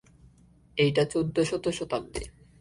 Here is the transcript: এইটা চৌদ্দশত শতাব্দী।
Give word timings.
এইটা 0.77 1.03
চৌদ্দশত 1.05 1.65
শতাব্দী। 1.69 2.23